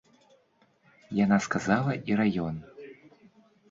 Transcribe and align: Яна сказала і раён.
Яна 1.23 1.37
сказала 1.49 1.91
і 2.13 2.21
раён. 2.25 2.55